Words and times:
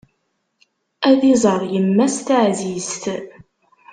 Ad 1.09 1.21
iẓer 1.31 1.61
yemma-s 1.73 2.15
taɛzizt. 2.27 3.03